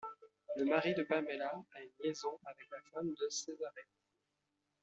[0.55, 1.45] Le mari de Pamela
[1.75, 3.85] a une liaison avec la femme de Cesareo.